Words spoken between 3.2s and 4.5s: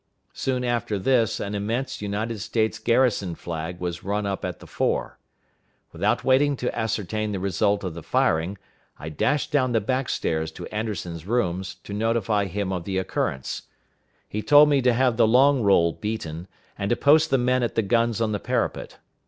flag was run up